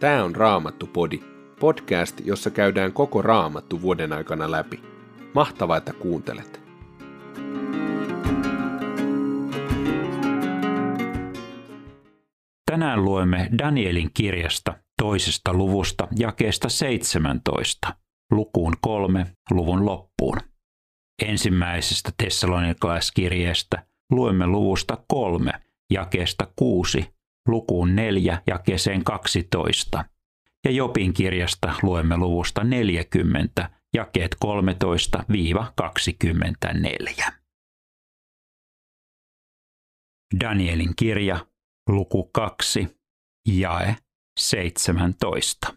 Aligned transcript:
Tämä 0.00 0.24
on 0.24 0.36
Raamattu-podi, 0.36 1.20
podcast, 1.60 2.20
jossa 2.24 2.50
käydään 2.50 2.92
koko 2.92 3.22
Raamattu 3.22 3.82
vuoden 3.82 4.12
aikana 4.12 4.50
läpi. 4.50 4.82
Mahtavaa, 5.34 5.76
että 5.76 5.92
kuuntelet! 5.92 6.60
Tänään 12.70 13.04
luemme 13.04 13.48
Danielin 13.58 14.10
kirjasta 14.14 14.74
toisesta 15.02 15.54
luvusta 15.54 16.08
jakeesta 16.18 16.68
17, 16.68 17.94
lukuun 18.30 18.74
kolme, 18.80 19.26
luvun 19.50 19.86
loppuun. 19.86 20.38
Ensimmäisestä 21.22 22.10
tessalonikalaiskirjeestä 22.22 23.86
luemme 24.10 24.46
luvusta 24.46 24.98
kolme, 25.08 25.52
jakeesta 25.90 26.46
kuusi, 26.56 27.15
lukuun 27.46 27.96
neljä, 27.96 28.42
jakeeseen 28.46 29.04
12. 29.04 30.04
Ja 30.64 30.70
Jopin 30.70 31.14
kirjasta 31.14 31.74
luemme 31.82 32.16
luvusta 32.16 32.64
40, 32.64 33.70
jakeet 33.94 34.36
13-24. 34.44 37.32
Danielin 40.40 40.96
kirja, 40.96 41.46
luku 41.88 42.24
2, 42.24 42.88
jae 43.48 43.96
17. 44.38 45.74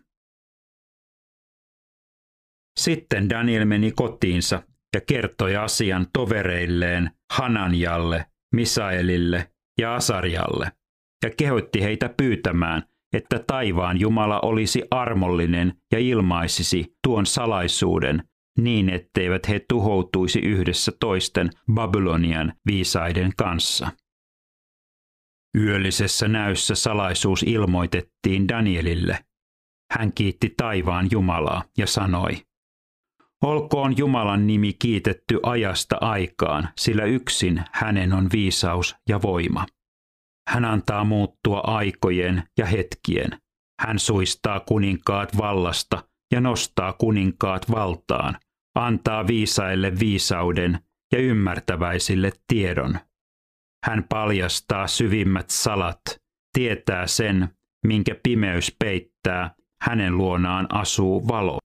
Sitten 2.80 3.30
Daniel 3.30 3.66
meni 3.66 3.91
kotiinsa 3.91 4.63
ja 4.96 5.02
kertoi 5.02 5.55
asian 5.55 6.08
tovereilleen 6.13 7.12
Hananjalle, 7.34 8.26
Misaelille 8.55 9.52
ja 9.80 9.96
Asarjalle 9.96 10.72
ja 11.23 11.30
kehotti 11.38 11.84
heitä 11.84 12.09
pyytämään, 12.18 12.84
että 13.13 13.40
taivaan 13.48 13.99
Jumala 13.99 14.40
olisi 14.40 14.84
armollinen 14.91 15.74
ja 15.91 15.99
ilmaisisi 15.99 16.96
tuon 17.04 17.26
salaisuuden 17.26 18.24
niin, 18.57 18.90
etteivät 18.90 19.49
he 19.49 19.66
tuhoutuisi 19.70 20.40
yhdessä 20.40 20.91
toisten 20.99 21.49
Babylonian 21.74 22.54
viisaiden 22.66 23.32
kanssa. 23.38 23.91
Yöllisessä 25.58 26.27
näyssä 26.27 26.76
salaisuus 26.76 27.43
ilmoitettiin 27.43 28.48
Danielille. 28.48 29.20
Hän 29.91 30.13
kiitti 30.13 30.54
taivaan 30.58 31.08
Jumalaa 31.12 31.63
ja 31.77 31.88
sanoi, 31.88 32.38
Olkoon 33.43 33.98
Jumalan 33.98 34.48
nimi 34.48 34.74
kiitetty 34.74 35.40
ajasta 35.43 35.98
aikaan, 36.02 36.70
sillä 36.77 37.04
yksin 37.04 37.63
hänen 37.71 38.13
on 38.13 38.30
viisaus 38.34 38.96
ja 39.10 39.21
voima. 39.21 39.65
Hän 40.50 40.66
antaa 40.66 41.04
muuttua 41.04 41.60
aikojen 41.60 42.44
ja 42.58 42.66
hetkien. 42.66 43.40
Hän 43.82 44.00
suistaa 44.00 44.60
kuninkaat 44.60 45.38
vallasta 45.38 46.04
ja 46.34 46.42
nostaa 46.42 46.94
kuninkaat 46.94 47.72
valtaan, 47.72 48.38
antaa 48.76 49.27
viisaille 49.27 50.00
viisauden 50.00 50.80
ja 51.14 51.20
ymmärtäväisille 51.20 52.32
tiedon. 52.48 53.00
Hän 53.86 54.04
paljastaa 54.10 54.88
syvimmät 54.88 55.50
salat, 55.50 56.02
tietää 56.58 57.08
sen, 57.08 57.50
minkä 57.88 58.16
pimeys 58.24 58.76
peittää, 58.80 59.55
hänen 59.82 60.18
luonaan 60.18 60.68
asuu 60.70 61.27
valo. 61.27 61.58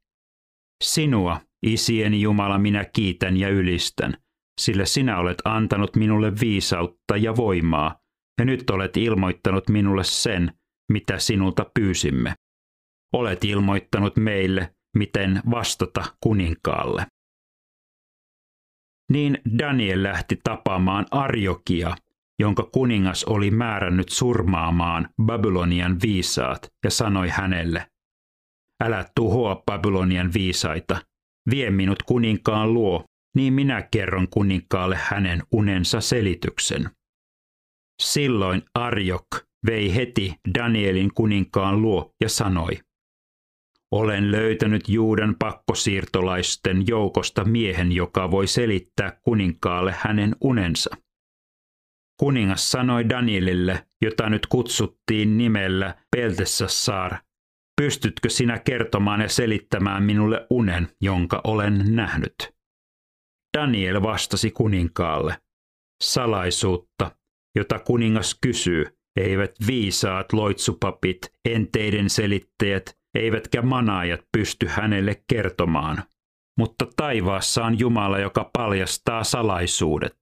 Sinua, 0.85 1.41
isieni 1.67 2.21
Jumala, 2.21 2.59
minä 2.59 2.85
kiitän 2.85 3.37
ja 3.37 3.49
ylistän, 3.49 4.17
sillä 4.61 4.85
sinä 4.85 5.19
olet 5.19 5.39
antanut 5.45 5.97
minulle 5.97 6.33
viisautta 6.41 7.17
ja 7.17 7.37
voimaa, 7.37 8.04
ja 8.39 8.45
nyt 8.45 8.71
olet 8.71 8.97
ilmoittanut 8.97 9.69
minulle 9.69 10.05
sen, 10.05 10.53
mitä 10.93 11.19
sinulta 11.19 11.71
pyysimme. 11.75 12.35
Olet 13.15 13.45
ilmoittanut 13.45 14.17
meille, 14.17 14.75
miten 14.97 15.43
vastata 15.51 16.05
kuninkaalle. 16.21 17.07
Niin 19.11 19.39
Daniel 19.59 20.03
lähti 20.03 20.41
tapaamaan 20.45 21.07
Arjokia, 21.11 21.97
jonka 22.39 22.63
kuningas 22.73 23.25
oli 23.25 23.51
määrännyt 23.51 24.09
surmaamaan 24.09 25.09
Babylonian 25.23 25.99
viisaat, 26.03 26.69
ja 26.85 26.91
sanoi 26.91 27.29
hänelle, 27.29 27.87
Älä 28.85 29.05
tuhoa 29.15 29.63
Babylonian 29.67 30.33
viisaita, 30.35 31.03
vie 31.51 31.71
minut 31.71 32.03
kuninkaan 32.03 32.75
luo, 32.75 33.05
niin 33.37 33.53
minä 33.53 33.83
kerron 33.83 34.29
kuninkaalle 34.29 34.99
hänen 35.03 35.43
unensa 35.53 36.01
selityksen. 36.01 36.91
Silloin 38.03 38.63
Arjok 38.75 39.27
vei 39.67 39.95
heti 39.95 40.35
Danielin 40.59 41.11
kuninkaan 41.15 41.83
luo 41.83 42.11
ja 42.21 42.29
sanoi, 42.29 42.81
olen 43.95 44.31
löytänyt 44.31 44.89
Juudan 44.89 45.37
pakkosiirtolaisten 45.39 46.85
joukosta 46.87 47.45
miehen, 47.45 47.93
joka 47.93 48.31
voi 48.31 48.47
selittää 48.47 49.19
kuninkaalle 49.23 49.95
hänen 49.99 50.37
unensa. 50.41 50.91
Kuningas 52.21 52.71
sanoi 52.71 53.09
Danielille, 53.09 53.87
jota 54.03 54.31
nyt 54.31 54.47
kutsuttiin 54.47 55.39
nimellä 55.39 55.95
Peltessassar, 56.17 57.17
pystytkö 57.83 58.29
sinä 58.29 58.59
kertomaan 58.59 59.21
ja 59.21 59.29
selittämään 59.29 60.03
minulle 60.03 60.47
unen, 60.51 60.89
jonka 61.01 61.41
olen 61.45 61.97
nähnyt? 61.97 62.55
Daniel 63.59 64.03
vastasi 64.03 64.51
kuninkaalle, 64.51 65.37
salaisuutta, 66.03 67.17
jota 67.55 67.79
kuningas 67.79 68.39
kysyy, 68.43 68.85
eivät 69.17 69.55
viisaat 69.67 70.33
loitsupapit, 70.33 71.19
enteiden 71.45 72.11
selittäjät, 72.11 72.99
eivätkä 73.15 73.63
manaajat 73.63 74.21
pysty 74.37 74.67
hänelle 74.67 75.23
kertomaan. 75.29 76.03
Mutta 76.59 76.87
taivaassa 76.97 77.65
on 77.65 77.79
Jumala, 77.79 78.19
joka 78.19 78.51
paljastaa 78.53 79.25
salaisuudet. 79.25 80.15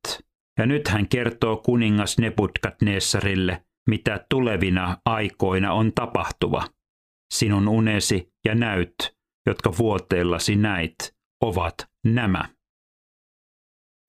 Ja 0.59 0.67
nyt 0.67 0.89
hän 0.89 1.09
kertoo 1.09 1.57
kuningas 1.57 2.19
Nebukadnessarille, 2.19 3.65
mitä 3.89 4.27
tulevina 4.31 4.97
aikoina 5.05 5.73
on 5.73 5.93
tapahtuva. 5.95 6.65
Sinun 7.35 7.69
unesi 7.69 8.33
ja 8.45 8.55
näyt, 8.55 8.95
jotka 9.47 9.73
vuoteellasi 9.79 10.57
näit, 10.57 11.15
ovat 11.43 11.75
nämä. 12.07 12.49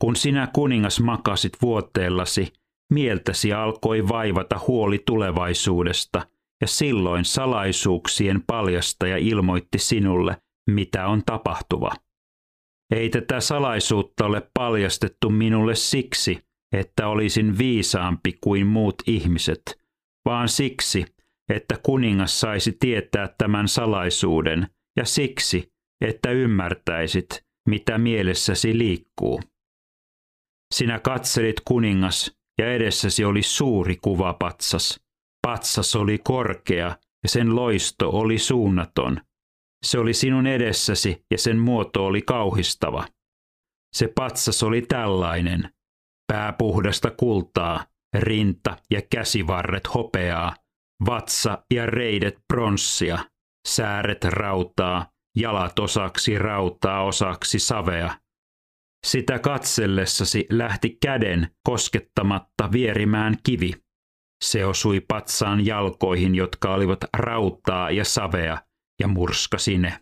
Kun 0.02 0.16
sinä 0.16 0.48
kuningas 0.54 1.00
makasit 1.00 1.54
vuoteellasi, 1.62 2.54
mieltäsi 2.90 3.54
alkoi 3.54 4.08
vaivata 4.08 4.60
huoli 4.68 5.00
tulevaisuudesta, 5.06 6.28
ja 6.62 6.68
silloin 6.68 7.26
salaisuuksien 7.26 8.44
paljastaja 8.48 9.18
ilmoitti 9.18 9.80
sinulle, 9.80 10.38
mitä 10.70 11.08
on 11.08 11.22
tapahtuva. 11.26 11.92
Ei 12.96 13.10
tätä 13.10 13.40
salaisuutta 13.40 14.26
ole 14.26 14.50
paljastettu 14.54 15.30
minulle 15.30 15.76
siksi, 15.76 16.40
että 16.74 17.08
olisin 17.08 17.58
viisaampi 17.58 18.34
kuin 18.42 18.68
muut 18.68 18.96
ihmiset, 19.08 19.62
vaan 20.26 20.50
siksi, 20.50 21.06
että 21.50 21.78
kuningas 21.84 22.40
saisi 22.40 22.78
tietää 22.80 23.36
tämän 23.38 23.68
salaisuuden, 23.68 24.68
ja 24.98 25.06
siksi, 25.06 25.74
että 26.02 26.32
ymmärtäisit, 26.32 27.46
mitä 27.70 27.98
mielessäsi 27.98 28.78
liikkuu. 28.78 29.42
Sinä 30.74 31.00
katselit 31.00 31.62
kuningas, 31.66 32.38
ja 32.60 32.74
edessäsi 32.74 33.26
oli 33.26 33.42
suuri 33.42 33.96
kuvapatsas. 33.96 35.00
Patsas 35.48 35.96
oli 35.96 36.18
korkea 36.24 36.98
ja 37.24 37.30
sen 37.30 37.56
loisto 37.56 38.10
oli 38.10 38.38
suunnaton. 38.38 39.22
Se 39.86 40.00
oli 40.00 40.14
sinun 40.14 40.48
edessäsi 40.48 41.26
ja 41.32 41.38
sen 41.38 41.60
muoto 41.60 42.06
oli 42.06 42.22
kauhistava. 42.22 43.08
Se 43.96 44.08
patsas 44.08 44.64
oli 44.64 44.82
tällainen. 44.82 45.70
Pää 46.28 46.54
puhdasta 46.54 47.12
kultaa, 47.12 47.86
rinta 48.20 48.78
ja 48.92 49.02
käsivarret 49.10 49.94
hopeaa, 49.94 50.56
vatsa 51.06 51.64
ja 51.74 51.86
reidet 51.86 52.36
pronssia, 52.54 53.20
sääret 53.68 54.24
rautaa, 54.24 55.08
jalat 55.38 55.80
osaksi 55.80 56.38
rautaa 56.38 57.04
osaksi 57.04 57.60
savea, 57.60 58.18
sitä 59.06 59.40
katsellessasi 59.40 60.46
lähti 60.50 60.98
käden 61.02 61.48
koskettamatta 61.64 62.72
vierimään 62.72 63.38
kivi. 63.44 63.74
Se 64.44 64.66
osui 64.66 65.00
patsaan 65.00 65.66
jalkoihin, 65.66 66.36
jotka 66.36 66.74
olivat 66.74 67.00
rautaa 67.18 67.92
ja 67.92 68.06
savea, 68.06 68.58
ja 69.00 69.08
murskasi 69.08 69.78
ne. 69.78 70.00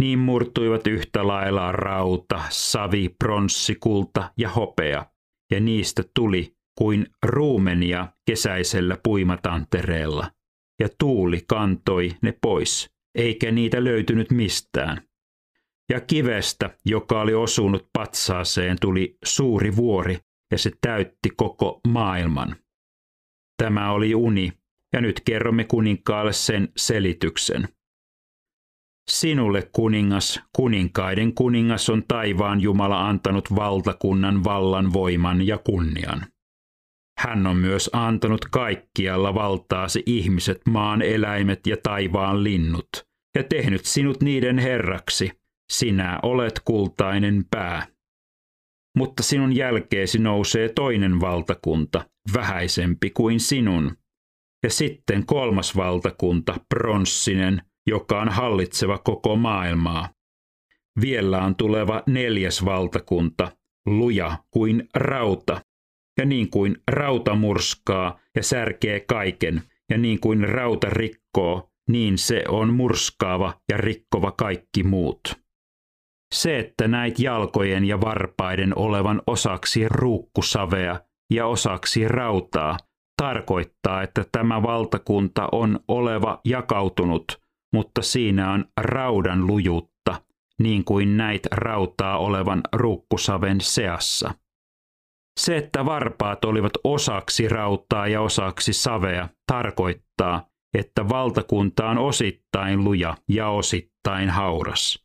Niin 0.00 0.18
murtuivat 0.18 0.86
yhtä 0.86 1.26
lailla 1.26 1.72
rauta, 1.72 2.42
savi, 2.48 3.08
pronssi, 3.08 3.74
kulta 3.74 4.32
ja 4.36 4.48
hopea, 4.48 5.06
ja 5.52 5.60
niistä 5.60 6.02
tuli 6.14 6.56
kuin 6.78 7.06
ruumenia 7.22 8.08
kesäisellä 8.26 8.98
puimatantereella, 9.02 10.30
ja 10.80 10.88
tuuli 10.98 11.40
kantoi 11.48 12.10
ne 12.22 12.38
pois, 12.42 12.90
eikä 13.14 13.50
niitä 13.50 13.84
löytynyt 13.84 14.30
mistään. 14.30 15.08
Ja 15.90 16.00
kivestä, 16.00 16.70
joka 16.86 17.20
oli 17.20 17.34
osunut 17.34 17.88
patsaaseen, 17.92 18.76
tuli 18.80 19.18
suuri 19.24 19.76
vuori, 19.76 20.18
ja 20.50 20.58
se 20.58 20.70
täytti 20.80 21.30
koko 21.36 21.80
maailman. 21.88 22.56
Tämä 23.62 23.92
oli 23.92 24.14
uni, 24.14 24.52
ja 24.92 25.00
nyt 25.00 25.20
kerromme 25.20 25.64
kuninkaalle 25.64 26.32
sen 26.32 26.68
selityksen. 26.76 27.68
Sinulle 29.10 29.70
kuningas, 29.72 30.40
kuninkaiden 30.56 31.34
kuningas 31.34 31.90
on 31.90 32.02
taivaan 32.08 32.60
Jumala 32.60 33.08
antanut 33.08 33.54
valtakunnan 33.56 34.44
vallan 34.44 34.92
voiman 34.92 35.46
ja 35.46 35.58
kunnian. 35.58 36.26
Hän 37.18 37.46
on 37.46 37.56
myös 37.56 37.90
antanut 37.92 38.44
kaikkialla 38.44 39.34
valtaasi 39.34 40.02
ihmiset, 40.06 40.60
maan 40.66 41.02
eläimet 41.02 41.66
ja 41.66 41.76
taivaan 41.82 42.44
linnut, 42.44 42.88
ja 43.36 43.42
tehnyt 43.44 43.84
sinut 43.84 44.22
niiden 44.22 44.58
herraksi. 44.58 45.43
Sinä 45.72 46.18
olet 46.22 46.60
kultainen 46.64 47.44
pää. 47.50 47.86
Mutta 48.96 49.22
sinun 49.22 49.56
jälkeesi 49.56 50.18
nousee 50.18 50.68
toinen 50.68 51.20
valtakunta, 51.20 52.04
vähäisempi 52.34 53.10
kuin 53.10 53.40
sinun. 53.40 53.96
Ja 54.62 54.70
sitten 54.70 55.26
kolmas 55.26 55.76
valtakunta, 55.76 56.60
pronssinen, 56.68 57.62
joka 57.86 58.20
on 58.20 58.28
hallitseva 58.28 58.98
koko 58.98 59.36
maailmaa. 59.36 60.08
Vielä 61.00 61.44
on 61.44 61.56
tuleva 61.56 62.02
neljäs 62.06 62.64
valtakunta, 62.64 63.52
luja 63.86 64.38
kuin 64.50 64.88
rauta, 64.94 65.60
ja 66.18 66.24
niin 66.24 66.50
kuin 66.50 66.76
rauta 66.90 67.34
murskaa 67.34 68.20
ja 68.36 68.42
särkee 68.42 69.00
kaiken, 69.00 69.62
ja 69.90 69.98
niin 69.98 70.20
kuin 70.20 70.48
rauta 70.48 70.90
rikkoo, 70.90 71.70
niin 71.88 72.18
se 72.18 72.44
on 72.48 72.74
murskaava 72.74 73.60
ja 73.70 73.76
rikkova 73.76 74.32
kaikki 74.32 74.82
muut. 74.82 75.43
Se, 76.34 76.58
että 76.58 76.88
näit 76.88 77.18
jalkojen 77.18 77.84
ja 77.84 78.00
varpaiden 78.00 78.78
olevan 78.78 79.22
osaksi 79.26 79.88
ruukkusavea 79.88 81.00
ja 81.32 81.46
osaksi 81.46 82.08
rautaa, 82.08 82.76
tarkoittaa, 83.22 84.02
että 84.02 84.24
tämä 84.32 84.62
valtakunta 84.62 85.48
on 85.52 85.80
oleva 85.88 86.40
jakautunut, 86.44 87.40
mutta 87.72 88.02
siinä 88.02 88.52
on 88.52 88.64
raudan 88.80 89.46
lujuutta, 89.46 90.22
niin 90.62 90.84
kuin 90.84 91.16
näit 91.16 91.46
rautaa 91.52 92.18
olevan 92.18 92.60
ruukkusaven 92.72 93.60
seassa. 93.60 94.34
Se, 95.40 95.56
että 95.56 95.84
varpaat 95.84 96.44
olivat 96.44 96.72
osaksi 96.84 97.48
rautaa 97.48 98.08
ja 98.08 98.20
osaksi 98.20 98.72
savea, 98.72 99.28
tarkoittaa, 99.46 100.46
että 100.78 101.08
valtakunta 101.08 101.86
on 101.86 101.98
osittain 101.98 102.84
luja 102.84 103.16
ja 103.28 103.48
osittain 103.48 104.30
hauras. 104.30 105.03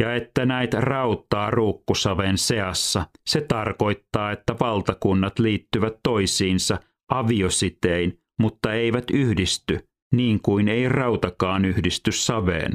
Ja 0.00 0.14
että 0.14 0.46
näitä 0.46 0.80
rauttaa 0.80 1.50
ruukkusaven 1.50 2.38
seassa, 2.38 3.06
se 3.26 3.40
tarkoittaa, 3.40 4.32
että 4.32 4.54
valtakunnat 4.60 5.38
liittyvät 5.38 5.94
toisiinsa 6.02 6.78
aviositein, 7.10 8.20
mutta 8.38 8.72
eivät 8.72 9.04
yhdisty, 9.10 9.78
niin 10.12 10.40
kuin 10.42 10.68
ei 10.68 10.88
rautakaan 10.88 11.64
yhdisty 11.64 12.12
saveen. 12.12 12.72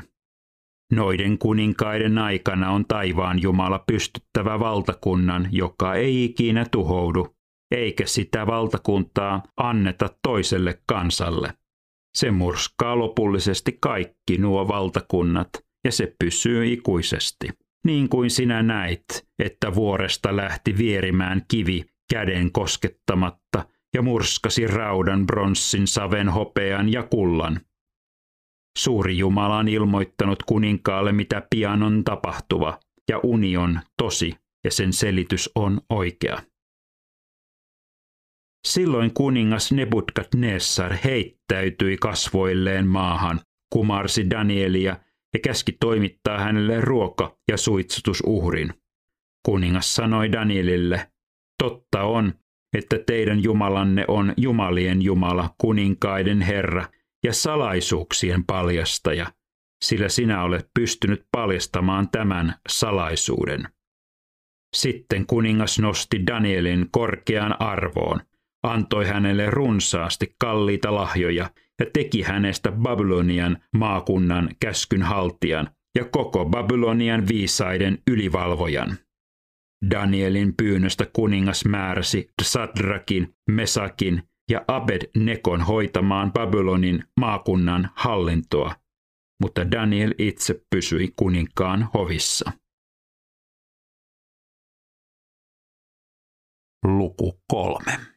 Noiden 0.91 1.37
kuninkaiden 1.37 2.17
aikana 2.17 2.71
on 2.71 2.85
taivaan 2.85 3.41
Jumala 3.41 3.79
pystyttävä 3.79 4.59
valtakunnan, 4.59 5.47
joka 5.51 5.95
ei 5.95 6.23
ikinä 6.25 6.65
tuhoudu, 6.71 7.35
eikä 7.71 8.05
sitä 8.05 8.47
valtakuntaa 8.47 9.43
anneta 9.57 10.09
toiselle 10.23 10.81
kansalle. 10.87 11.53
Se 12.15 12.31
murskaa 12.31 12.99
lopullisesti 12.99 13.77
kaikki 13.81 14.37
nuo 14.37 14.67
valtakunnat, 14.67 15.64
ja 15.85 15.91
se 15.91 16.15
pysyy 16.19 16.73
ikuisesti. 16.73 17.49
Niin 17.85 18.09
kuin 18.09 18.29
sinä 18.29 18.63
näit, 18.63 19.05
että 19.39 19.75
vuoresta 19.75 20.35
lähti 20.35 20.77
vierimään 20.77 21.41
kivi 21.47 21.85
käden 22.13 22.51
koskettamatta 22.51 23.65
ja 23.93 24.01
murskasi 24.01 24.67
raudan, 24.67 25.25
bronssin, 25.25 25.87
saven, 25.87 26.29
hopean 26.29 26.91
ja 26.91 27.03
kullan– 27.03 27.59
Suuri 28.77 29.17
Jumala 29.17 29.57
on 29.57 29.67
ilmoittanut 29.67 30.43
kuninkaalle, 30.43 31.11
mitä 31.11 31.47
pian 31.49 31.83
on 31.83 32.03
tapahtuva, 32.03 32.79
ja 33.09 33.19
uni 33.23 33.57
on 33.57 33.79
tosi, 33.97 34.35
ja 34.63 34.71
sen 34.71 34.93
selitys 34.93 35.49
on 35.55 35.81
oikea. 35.89 36.41
Silloin 38.67 39.13
kuningas 39.13 39.71
Nebukadnessar 39.71 40.93
heittäytyi 41.03 41.97
kasvoilleen 41.97 42.87
maahan, 42.87 43.41
kumarsi 43.73 44.29
Danielia 44.29 44.95
ja 45.35 45.39
käski 45.39 45.71
toimittaa 45.79 46.39
hänelle 46.39 46.81
ruoka- 46.81 47.37
ja 47.51 47.57
suitsutusuhrin. 47.57 48.73
Kuningas 49.45 49.95
sanoi 49.95 50.31
Danielille, 50.31 51.11
totta 51.63 52.03
on, 52.03 52.33
että 52.77 52.99
teidän 53.07 53.43
Jumalanne 53.43 54.05
on 54.07 54.33
Jumalien 54.37 55.01
Jumala, 55.01 55.55
kuninkaiden 55.57 56.41
Herra, 56.41 56.85
ja 57.23 57.33
salaisuuksien 57.33 58.45
paljastaja, 58.45 59.31
sillä 59.85 60.09
sinä 60.09 60.43
olet 60.43 60.67
pystynyt 60.73 61.25
paljastamaan 61.31 62.09
tämän 62.09 62.55
salaisuuden. 62.69 63.67
Sitten 64.75 65.25
kuningas 65.25 65.79
nosti 65.79 66.27
Danielin 66.27 66.87
korkeaan 66.91 67.61
arvoon, 67.61 68.21
antoi 68.63 69.05
hänelle 69.05 69.49
runsaasti 69.49 70.35
kalliita 70.39 70.95
lahjoja 70.95 71.49
ja 71.79 71.85
teki 71.93 72.21
hänestä 72.21 72.71
Babylonian 72.71 73.57
maakunnan 73.77 74.49
käskyn 74.59 75.01
haltijan 75.01 75.69
ja 75.97 76.05
koko 76.05 76.45
Babylonian 76.45 77.27
viisaiden 77.27 77.97
ylivalvojan. 78.07 78.97
Danielin 79.91 80.53
pyynnöstä 80.57 81.05
kuningas 81.13 81.65
määräsi 81.65 82.29
Sadrakin, 82.41 83.35
Mesakin 83.49 84.23
ja 84.51 84.65
Abed-Nekon 84.67 85.61
hoitamaan 85.61 86.33
Babylonin 86.33 87.03
maakunnan 87.19 87.89
hallintoa, 87.95 88.75
mutta 89.43 89.71
Daniel 89.71 90.13
itse 90.17 90.65
pysyi 90.69 91.13
kuninkaan 91.15 91.89
hovissa. 91.93 92.51
Luku 96.85 97.41
kolme. 97.47 98.14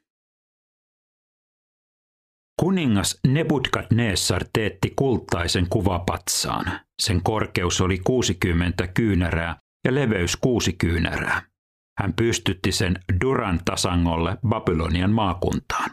Kuningas 2.60 3.20
Nebukadnessar 3.26 4.44
teetti 4.52 4.92
kultaisen 4.96 5.66
kuvapatsaan. 5.70 6.80
Sen 7.02 7.22
korkeus 7.22 7.80
oli 7.80 7.98
60 7.98 8.86
kyynärää 8.86 9.56
ja 9.84 9.94
leveys 9.94 10.36
6 10.36 10.72
kyynärää. 10.72 11.42
Hän 11.98 12.14
pystytti 12.14 12.72
sen 12.72 12.98
Duran 13.24 13.60
tasangolle 13.64 14.36
Babylonian 14.48 15.10
maakuntaan. 15.10 15.90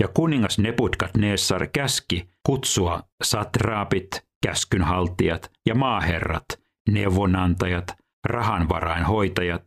Ja 0.00 0.08
kuningas 0.08 0.58
Nebukadnessar 0.58 1.66
käski 1.66 2.28
kutsua 2.46 3.02
satraapit, 3.22 4.08
käskynhaltijat 4.46 5.50
ja 5.66 5.74
maaherrat, 5.74 6.46
neuvonantajat, 6.88 7.94
rahanvarainhoitajat, 8.26 9.64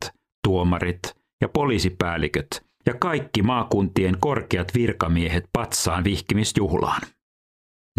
tuomarit 0.48 1.02
ja 1.42 1.50
poliisipäälliköt 1.50 2.66
ja 2.86 2.94
kaikki 2.94 3.42
maakuntien 3.42 4.18
korkeat 4.20 4.74
virkamiehet 4.74 5.44
patsaan 5.54 6.04
vihkimisjuhlaan. 6.04 7.02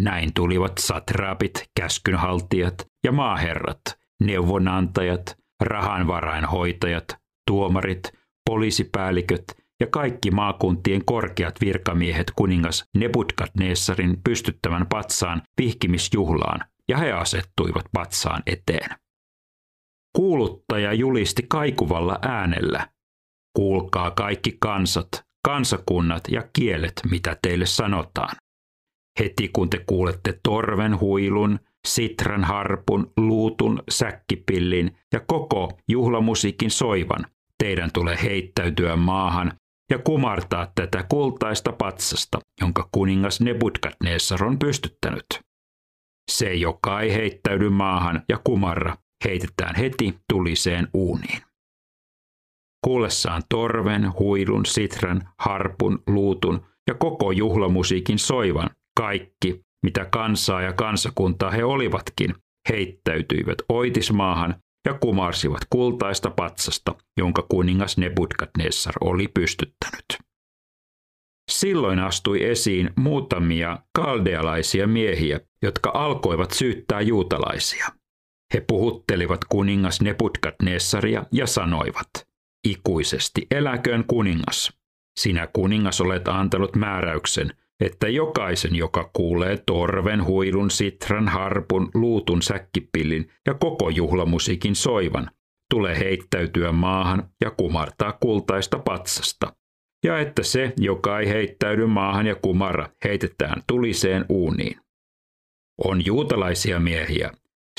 Näin 0.00 0.34
tulivat 0.34 0.72
satraapit, 0.78 1.70
käskynhaltijat 1.80 2.74
ja 3.04 3.12
maaherrat, 3.12 3.80
neuvonantajat, 4.22 5.36
rahanvarainhoitajat, 5.60 7.16
tuomarit, 7.46 8.12
poliisipäälliköt 8.50 9.44
ja 9.80 9.86
kaikki 9.86 10.30
maakuntien 10.30 11.04
korkeat 11.04 11.60
virkamiehet 11.60 12.30
kuningas 12.36 12.84
Nebukadnessarin 12.96 14.22
pystyttävän 14.24 14.86
patsaan 14.86 15.42
vihkimisjuhlaan, 15.58 16.60
ja 16.88 16.98
he 16.98 17.12
asettuivat 17.12 17.84
patsaan 17.92 18.42
eteen. 18.46 18.90
Kuuluttaja 20.16 20.92
julisti 20.92 21.42
kaikuvalla 21.48 22.18
äänellä, 22.22 22.88
kuulkaa 23.56 24.10
kaikki 24.10 24.56
kansat, 24.60 25.08
kansakunnat 25.44 26.22
ja 26.30 26.42
kielet, 26.52 26.92
mitä 27.10 27.36
teille 27.42 27.66
sanotaan. 27.66 28.36
Heti 29.20 29.48
kun 29.48 29.70
te 29.70 29.84
kuulette 29.86 30.40
torven 30.42 31.00
huilun, 31.00 31.58
sitran 31.88 32.44
harpun, 32.44 33.12
luutun, 33.16 33.82
säkkipillin 33.90 34.96
ja 35.12 35.20
koko 35.20 35.72
juhlamusiikin 35.88 36.70
soivan, 36.70 37.26
teidän 37.62 37.90
tulee 37.92 38.18
heittäytyä 38.22 38.96
maahan 38.96 39.52
ja 39.90 39.98
kumartaa 39.98 40.72
tätä 40.74 41.04
kultaista 41.08 41.72
patsasta, 41.72 42.38
jonka 42.60 42.88
kuningas 42.92 43.40
Nebukadnessar 43.40 44.44
on 44.44 44.58
pystyttänyt. 44.58 45.26
Se, 46.30 46.54
joka 46.54 47.00
ei 47.00 47.12
heittäydy 47.12 47.70
maahan 47.70 48.22
ja 48.28 48.38
kumarra, 48.44 48.96
heitetään 49.24 49.74
heti 49.74 50.14
tuliseen 50.32 50.88
uuniin. 50.94 51.42
Kuullessaan 52.84 53.42
torven, 53.48 54.12
huilun, 54.18 54.66
sitran, 54.66 55.22
harpun, 55.38 56.02
luutun 56.06 56.66
ja 56.88 56.94
koko 56.94 57.32
juhlamusiikin 57.32 58.18
soivan, 58.18 58.70
kaikki, 58.96 59.60
mitä 59.82 60.04
kansaa 60.04 60.62
ja 60.62 60.72
kansakuntaa 60.72 61.50
he 61.50 61.64
olivatkin, 61.64 62.34
heittäytyivät 62.68 63.58
oitismaahan 63.68 64.54
ja 64.86 64.94
kumarsivat 64.94 65.60
kultaista 65.70 66.30
patsasta, 66.30 66.94
jonka 67.18 67.46
kuningas 67.48 67.98
Nebukadnessar 67.98 68.94
oli 69.00 69.28
pystyttänyt. 69.28 70.18
Silloin 71.50 71.98
astui 71.98 72.44
esiin 72.44 72.90
muutamia 72.96 73.78
kaldealaisia 73.98 74.86
miehiä, 74.86 75.40
jotka 75.62 75.90
alkoivat 75.94 76.50
syyttää 76.50 77.00
juutalaisia. 77.00 77.86
He 78.54 78.60
puhuttelivat 78.60 79.40
kuningas 79.48 80.00
Nebukadnessaria 80.00 81.24
ja 81.32 81.46
sanoivat, 81.46 82.08
ikuisesti 82.64 83.46
eläköön 83.50 84.04
kuningas. 84.04 84.72
Sinä 85.20 85.48
kuningas 85.52 86.00
olet 86.00 86.28
antanut 86.28 86.76
määräyksen, 86.76 87.50
että 87.80 88.08
jokaisen, 88.08 88.76
joka 88.76 89.10
kuulee 89.12 89.56
torven, 89.66 90.24
huilun, 90.24 90.70
sitran, 90.70 91.28
harpun, 91.28 91.90
luutun, 91.94 92.42
säkkipillin 92.42 93.28
ja 93.46 93.54
koko 93.54 93.88
juhlamusiikin 93.88 94.76
soivan, 94.76 95.30
tulee 95.70 95.98
heittäytyä 95.98 96.72
maahan 96.72 97.30
ja 97.44 97.50
kumartaa 97.50 98.12
kultaista 98.12 98.78
patsasta. 98.78 99.56
Ja 100.04 100.18
että 100.18 100.42
se, 100.42 100.72
joka 100.76 101.20
ei 101.20 101.28
heittäydy 101.28 101.86
maahan 101.86 102.26
ja 102.26 102.34
kumara, 102.34 102.88
heitetään 103.04 103.62
tuliseen 103.66 104.24
uuniin. 104.28 104.80
On 105.84 106.06
juutalaisia 106.06 106.80
miehiä, 106.80 107.30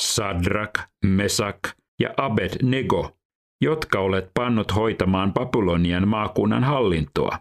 Sadrak, 0.02 0.80
Mesak 1.06 1.60
ja 2.00 2.14
Abed-Nego, 2.18 3.18
jotka 3.66 4.00
olet 4.00 4.32
pannut 4.34 4.76
hoitamaan 4.76 5.34
Babylonian 5.34 6.08
maakunnan 6.08 6.64
hallintoa. 6.64 7.40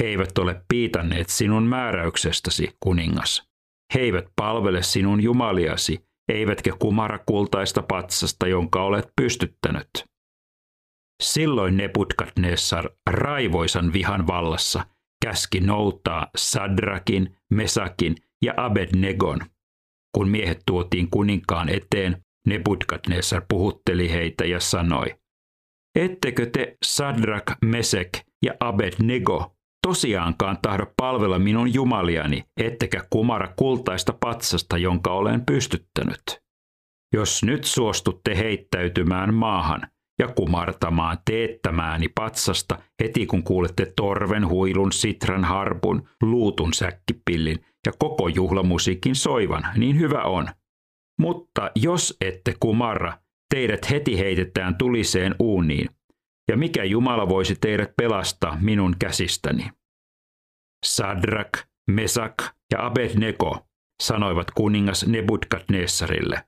He 0.00 0.06
eivät 0.06 0.38
ole 0.38 0.62
piitanneet 0.68 1.28
sinun 1.28 1.62
määräyksestäsi, 1.62 2.76
kuningas. 2.80 3.48
He 3.94 4.00
eivät 4.00 4.26
palvele 4.36 4.82
sinun 4.82 5.22
jumaliasi, 5.22 6.04
eivätkä 6.28 6.72
kumara 6.78 7.18
kultaista 7.18 7.82
patsasta, 7.82 8.46
jonka 8.46 8.82
olet 8.82 9.08
pystyttänyt. 9.20 9.90
Silloin 11.22 11.76
Nebukadnessar 11.76 12.90
raivoisan 13.10 13.92
vihan 13.92 14.26
vallassa 14.26 14.84
käski 15.24 15.60
noutaa 15.60 16.26
Sadrakin, 16.36 17.36
Mesakin 17.50 18.16
ja 18.42 18.54
Abednegon. 18.56 19.40
Kun 20.16 20.28
miehet 20.28 20.62
tuotiin 20.66 21.10
kuninkaan 21.10 21.68
eteen, 21.68 22.24
Nebukadnessar 22.46 23.42
puhutteli 23.48 24.12
heitä 24.12 24.44
ja 24.44 24.60
sanoi, 24.60 25.14
Ettekö 25.96 26.46
te 26.46 26.76
Sadrak, 26.84 27.44
Mesek 27.64 28.18
ja 28.44 28.52
Abednego 28.60 29.56
tosiaankaan 29.86 30.58
tahdo 30.62 30.86
palvella 30.96 31.38
minun 31.38 31.74
jumaliani, 31.74 32.44
ettekä 32.60 33.04
kumara 33.10 33.52
kultaista 33.56 34.14
patsasta, 34.20 34.78
jonka 34.78 35.10
olen 35.10 35.46
pystyttänyt? 35.46 36.22
Jos 37.14 37.42
nyt 37.44 37.64
suostutte 37.64 38.36
heittäytymään 38.36 39.34
maahan 39.34 39.88
ja 40.18 40.28
kumartamaan 40.28 41.18
teettämääni 41.30 42.08
patsasta 42.08 42.78
heti 43.02 43.26
kun 43.26 43.42
kuulette 43.42 43.92
torven, 43.96 44.48
huilun, 44.48 44.92
sitran, 44.92 45.44
harpun, 45.44 46.08
luutun 46.22 46.74
säkkipillin 46.74 47.64
ja 47.86 47.92
koko 47.98 48.28
juhlamusiikin 48.28 49.14
soivan, 49.14 49.66
niin 49.76 49.98
hyvä 49.98 50.22
on. 50.22 50.48
Mutta 51.20 51.70
jos 51.76 52.16
ette 52.20 52.54
kumarra, 52.60 53.12
teidät 53.54 53.90
heti 53.90 54.18
heitetään 54.18 54.78
tuliseen 54.78 55.34
uuniin, 55.38 55.88
ja 56.50 56.56
mikä 56.56 56.84
Jumala 56.84 57.28
voisi 57.28 57.56
teidät 57.60 57.96
pelastaa 57.96 58.58
minun 58.60 58.96
käsistäni? 58.98 59.70
Sadrak, 60.86 61.58
Mesak 61.90 62.34
ja 62.72 62.86
Abednego 62.86 63.66
sanoivat 64.02 64.50
kuningas 64.50 65.06
Nebukadnessarille. 65.06 66.44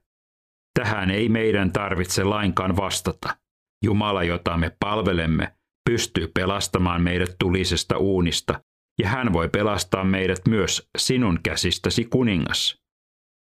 Tähän 0.79 1.11
ei 1.11 1.29
meidän 1.29 1.71
tarvitse 1.71 2.23
lainkaan 2.23 2.77
vastata. 2.77 3.37
Jumala, 3.85 4.23
jota 4.23 4.57
me 4.57 4.75
palvelemme, 4.79 5.53
pystyy 5.89 6.27
pelastamaan 6.27 7.01
meidät 7.01 7.35
tulisesta 7.39 7.97
uunista, 7.97 8.63
ja 8.99 9.09
hän 9.09 9.33
voi 9.33 9.49
pelastaa 9.49 10.03
meidät 10.03 10.39
myös 10.47 10.89
sinun 10.97 11.39
käsistäsi 11.43 12.05
kuningas. 12.05 12.81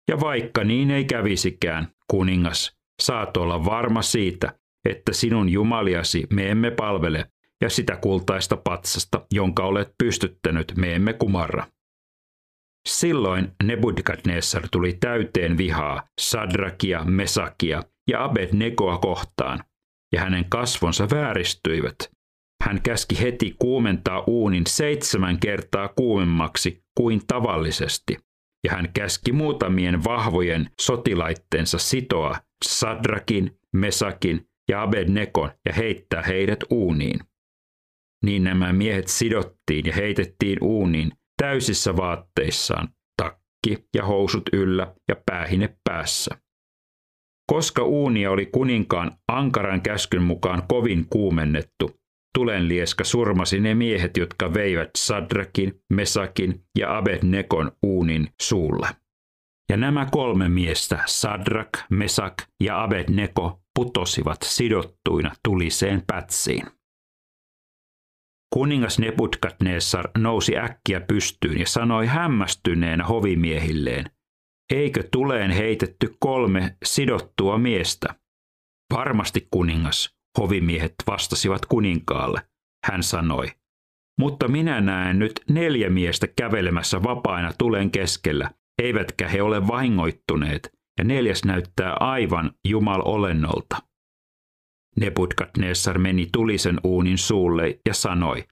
Ja 0.08 0.20
vaikka 0.20 0.64
niin 0.64 0.90
ei 0.90 1.04
kävisikään, 1.04 1.88
kuningas, 2.10 2.76
saat 3.02 3.36
olla 3.36 3.64
varma 3.64 4.02
siitä, 4.02 4.58
että 4.88 5.12
sinun 5.12 5.48
jumaliasi 5.48 6.26
me 6.30 6.50
emme 6.50 6.70
palvele, 6.70 7.26
ja 7.60 7.70
sitä 7.70 7.96
kultaista 7.96 8.56
patsasta, 8.56 9.26
jonka 9.32 9.64
olet 9.64 9.94
pystyttänyt, 9.98 10.72
me 10.76 10.94
emme 10.94 11.12
kumarra. 11.12 11.66
Silloin 12.88 13.52
Nebukadnessar 13.62 14.68
tuli 14.72 14.92
täyteen 15.00 15.58
vihaa 15.58 16.08
Sadrakia, 16.20 17.04
Mesakia 17.04 17.82
ja 18.10 18.24
Abednegoa 18.24 18.98
kohtaan, 18.98 19.64
ja 20.12 20.20
hänen 20.20 20.44
kasvonsa 20.48 21.08
vääristyivät. 21.10 21.96
Hän 22.64 22.82
käski 22.82 23.20
heti 23.20 23.56
kuumentaa 23.58 24.24
uunin 24.26 24.66
seitsemän 24.68 25.40
kertaa 25.40 25.88
kuumemmaksi 25.88 26.84
kuin 26.96 27.20
tavallisesti, 27.26 28.16
ja 28.64 28.70
hän 28.70 28.88
käski 28.94 29.32
muutamien 29.32 30.04
vahvojen 30.04 30.70
sotilaittensa 30.80 31.78
sitoa 31.78 32.36
Sadrakin, 32.64 33.58
Mesakin 33.72 34.48
ja 34.68 34.82
Abednekon 34.82 35.50
ja 35.66 35.72
heittää 35.72 36.22
heidät 36.22 36.58
uuniin. 36.70 37.20
Niin 38.24 38.44
nämä 38.44 38.72
miehet 38.72 39.08
sidottiin 39.08 39.86
ja 39.86 39.92
heitettiin 39.92 40.58
uuniin 40.60 41.12
täysissä 41.42 41.96
vaatteissaan, 41.96 42.88
takki 43.22 43.88
ja 43.94 44.04
housut 44.04 44.42
yllä 44.52 44.94
ja 45.08 45.16
päähine 45.26 45.76
päässä. 45.84 46.38
Koska 47.46 47.84
uunia 47.84 48.30
oli 48.30 48.46
kuninkaan 48.46 49.12
ankaran 49.28 49.82
käskyn 49.82 50.22
mukaan 50.22 50.62
kovin 50.68 51.06
kuumennettu, 51.10 52.00
tulenlieska 52.34 53.04
surmasi 53.04 53.60
ne 53.60 53.74
miehet, 53.74 54.16
jotka 54.16 54.54
veivät 54.54 54.90
Sadrakin, 54.96 55.80
Mesakin 55.92 56.64
ja 56.78 56.96
Abednekon 56.96 57.72
uunin 57.82 58.28
suulla. 58.42 58.88
Ja 59.70 59.76
nämä 59.76 60.06
kolme 60.12 60.48
miestä, 60.48 61.02
Sadrak, 61.06 61.68
Mesak 61.90 62.34
ja 62.60 62.82
Abedneko, 62.82 63.60
putosivat 63.74 64.38
sidottuina 64.44 65.32
tuliseen 65.44 66.02
pätsiin. 66.06 66.66
Kuningas 68.54 68.98
Nebukadnessar 68.98 70.10
nousi 70.18 70.58
äkkiä 70.58 71.00
pystyyn 71.00 71.58
ja 71.58 71.66
sanoi 71.66 72.06
hämmästyneenä 72.06 73.04
hovimiehilleen, 73.04 74.10
eikö 74.72 75.08
tuleen 75.12 75.50
heitetty 75.50 76.16
kolme 76.18 76.76
sidottua 76.84 77.58
miestä? 77.58 78.14
Varmasti 78.92 79.48
kuningas, 79.50 80.16
hovimiehet 80.38 80.94
vastasivat 81.06 81.66
kuninkaalle. 81.66 82.42
Hän 82.84 83.02
sanoi, 83.02 83.52
mutta 84.18 84.48
minä 84.48 84.80
näen 84.80 85.18
nyt 85.18 85.40
neljä 85.50 85.90
miestä 85.90 86.26
kävelemässä 86.36 87.02
vapaina 87.02 87.52
tulen 87.58 87.90
keskellä, 87.90 88.50
eivätkä 88.82 89.28
he 89.28 89.42
ole 89.42 89.66
vahingoittuneet, 89.66 90.72
ja 90.98 91.04
neljäs 91.04 91.44
näyttää 91.44 91.96
aivan 92.00 92.52
Jumal 92.68 93.02
olennolta. 93.04 93.76
Nebukadnessar 94.96 95.98
meni 95.98 96.28
tulisen 96.32 96.80
uunin 96.84 97.18
suulle 97.18 97.80
ja 97.86 97.94
sanoi, 97.94 98.44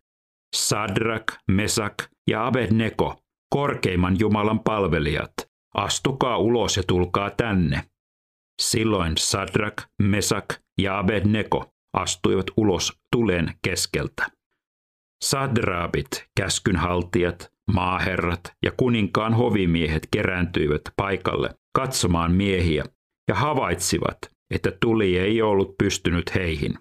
Sadrak, 0.56 1.24
Mesak 1.50 1.94
ja 2.30 2.46
Abednego, 2.46 3.16
korkeimman 3.54 4.16
Jumalan 4.18 4.60
palvelijat, 4.60 5.32
astukaa 5.74 6.38
ulos 6.38 6.76
ja 6.76 6.82
tulkaa 6.86 7.30
tänne. 7.30 7.84
Silloin 8.62 9.12
Sadrak, 9.18 9.82
Mesak 10.02 10.54
ja 10.80 10.98
Abednego 10.98 11.71
astuivat 11.92 12.46
ulos 12.56 12.98
tulen 13.12 13.54
keskeltä. 13.62 14.26
Sadraabit, 15.24 16.26
käskynhaltijat, 16.36 17.52
maaherrat 17.72 18.40
ja 18.62 18.72
kuninkaan 18.76 19.34
hovimiehet 19.34 20.08
kerääntyivät 20.10 20.82
paikalle 20.96 21.50
katsomaan 21.74 22.32
miehiä 22.32 22.84
ja 23.28 23.34
havaitsivat, 23.34 24.18
että 24.50 24.72
tuli 24.80 25.18
ei 25.18 25.42
ollut 25.42 25.78
pystynyt 25.78 26.34
heihin. 26.34 26.78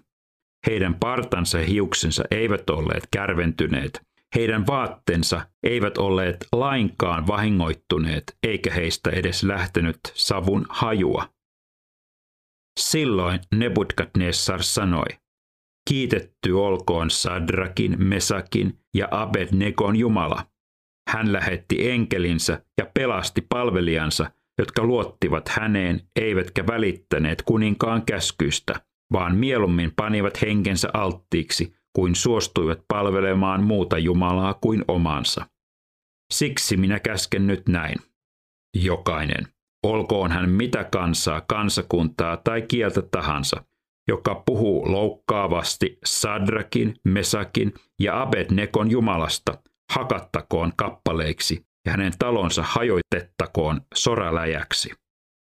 Heidän 0.66 0.94
partansa 0.94 1.58
ja 1.58 1.66
hiuksensa 1.66 2.24
eivät 2.30 2.70
olleet 2.70 3.08
kärventyneet, 3.10 4.02
heidän 4.34 4.66
vaatteensa 4.66 5.46
eivät 5.62 5.98
olleet 5.98 6.46
lainkaan 6.52 7.26
vahingoittuneet, 7.26 8.36
eikä 8.42 8.72
heistä 8.72 9.10
edes 9.10 9.42
lähtenyt 9.42 9.98
savun 10.14 10.66
hajua. 10.68 11.28
Silloin 12.80 13.40
Nebukadnessar 13.54 14.62
sanoi, 14.62 15.06
Kiitetty 15.88 16.52
olkoon 16.52 17.10
Sadrakin, 17.10 17.96
Mesakin 18.04 18.78
ja 18.94 19.08
Abednegon 19.10 19.96
Jumala. 19.96 20.46
Hän 21.10 21.32
lähetti 21.32 21.90
enkelinsä 21.90 22.64
ja 22.78 22.86
pelasti 22.94 23.40
palvelijansa, 23.48 24.30
jotka 24.58 24.84
luottivat 24.84 25.48
häneen 25.48 26.00
eivätkä 26.20 26.66
välittäneet 26.66 27.42
kuninkaan 27.42 28.02
käskyistä, 28.06 28.74
vaan 29.12 29.36
mieluummin 29.36 29.92
panivat 29.96 30.42
henkensä 30.42 30.88
alttiiksi 30.94 31.74
kuin 31.96 32.14
suostuivat 32.14 32.84
palvelemaan 32.88 33.64
muuta 33.64 33.98
Jumalaa 33.98 34.54
kuin 34.54 34.84
omansa. 34.88 35.46
Siksi 36.32 36.76
minä 36.76 37.00
käsken 37.00 37.46
nyt 37.46 37.68
näin. 37.68 37.96
Jokainen, 38.76 39.48
olkoon 39.82 40.32
hän 40.32 40.50
mitä 40.50 40.84
kansaa, 40.84 41.40
kansakuntaa 41.40 42.36
tai 42.36 42.62
kieltä 42.62 43.02
tahansa, 43.02 43.64
joka 44.08 44.42
puhuu 44.46 44.92
loukkaavasti 44.92 45.98
Sadrakin, 46.04 46.94
Mesakin 47.04 47.74
ja 48.00 48.22
Abednekon 48.22 48.90
Jumalasta, 48.90 49.58
hakattakoon 49.90 50.72
kappaleiksi 50.76 51.66
ja 51.86 51.92
hänen 51.92 52.12
talonsa 52.18 52.62
hajoitettakoon 52.62 53.80
soraläjäksi. 53.94 54.90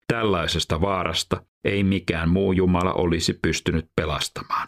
Tällaisesta 0.07 0.81
vaarasta 0.81 1.43
ei 1.63 1.83
mikään 1.83 2.29
muu 2.29 2.51
Jumala 2.51 2.93
olisi 2.93 3.33
pystynyt 3.41 3.85
pelastamaan. 3.95 4.67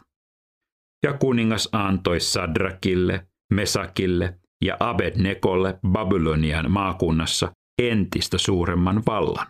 Ja 1.04 1.14
kuningas 1.14 1.70
antoi 1.72 2.20
Sadrakille, 2.20 3.28
Mesakille 3.54 4.40
ja 4.62 4.78
Abednekolle 4.80 5.80
Babylonian 5.88 6.72
maakunnassa 6.72 7.52
entistä 7.82 8.38
suuremman 8.38 9.04
vallan. 9.06 9.48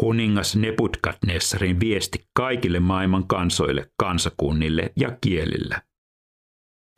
Kuningas 0.00 0.56
Nebukadnessarin 0.56 1.80
viesti 1.80 2.28
kaikille 2.36 2.80
maailman 2.80 3.26
kansoille, 3.26 3.90
kansakunnille 3.98 4.92
ja 4.96 5.18
kielille. 5.20 5.82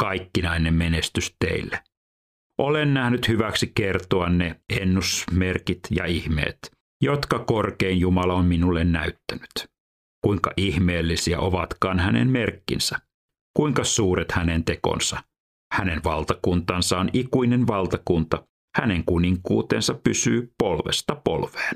Kaikkinainen 0.01 0.75
menestys 0.75 1.37
teille. 1.45 1.83
Olen 2.59 2.95
nähnyt 2.95 3.29
hyväksi 3.29 3.73
kertoa 3.75 4.29
ne 4.29 4.61
ennusmerkit 4.81 5.81
ja 5.91 6.05
ihmeet, 6.05 6.59
jotka 7.03 7.39
korkein 7.39 8.01
Jumala 8.01 8.35
on 8.35 8.45
minulle 8.45 8.85
näyttänyt. 8.85 9.53
Kuinka 10.25 10.53
ihmeellisiä 10.57 11.41
ovatkaan 11.41 11.99
hänen 11.99 12.29
merkkinsä. 12.29 12.99
Kuinka 13.57 13.85
suuret 13.85 14.33
hänen 14.33 14.65
tekonsa. 14.65 15.23
Hänen 15.73 16.05
valtakuntansa 16.05 16.99
on 16.99 17.11
ikuinen 17.13 17.67
valtakunta. 17.67 18.47
Hänen 18.79 19.05
kuninkuutensa 19.05 19.95
pysyy 19.95 20.55
polvesta 20.59 21.15
polveen. 21.15 21.75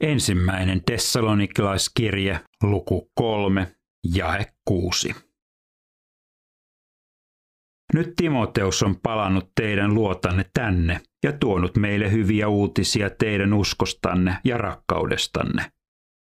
Ensimmäinen 0.00 0.84
Tessalonikilaiskirje, 0.84 2.40
luku 2.62 3.10
3, 3.14 3.76
jae 4.14 4.46
6. 4.64 5.14
Nyt 7.94 8.12
Timoteus 8.16 8.82
on 8.82 9.00
palannut 9.02 9.52
teidän 9.54 9.94
luotanne 9.94 10.44
tänne 10.54 11.00
ja 11.24 11.32
tuonut 11.32 11.76
meille 11.76 12.12
hyviä 12.12 12.48
uutisia 12.48 13.10
teidän 13.10 13.52
uskostanne 13.52 14.38
ja 14.44 14.58
rakkaudestanne. 14.58 15.72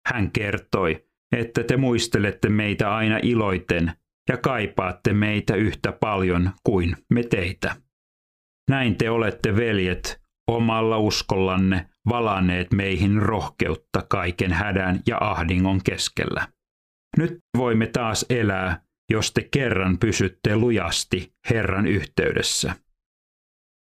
Hän 0.08 0.32
kertoi, 0.32 1.08
että 1.32 1.64
te 1.64 1.78
muistelette 1.78 2.50
meitä 2.50 2.96
aina 2.96 3.20
iloiten 3.24 3.92
ja 4.30 4.38
kaipaatte 4.38 5.14
meitä 5.14 5.56
yhtä 5.56 5.92
paljon 5.92 6.52
kuin 6.64 6.96
me 7.14 7.24
teitä. 7.24 7.76
Näin 8.70 8.98
te 8.98 9.10
olette, 9.10 9.56
veljet, 9.56 10.22
omalla 10.52 10.98
uskollanne 10.98 11.90
valaneet 12.10 12.72
meihin 12.74 13.22
rohkeutta 13.22 14.06
kaiken 14.10 14.54
hädän 14.54 15.00
ja 15.08 15.18
ahdingon 15.22 15.82
keskellä. 15.84 16.48
Nyt 17.18 17.40
voimme 17.58 17.88
taas 17.88 18.26
elää, 18.30 18.82
jos 19.12 19.32
te 19.32 19.48
kerran 19.52 19.98
pysytte 19.98 20.56
lujasti 20.56 21.34
Herran 21.50 21.88
yhteydessä. 21.88 22.76